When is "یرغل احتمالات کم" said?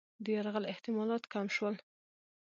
0.35-1.45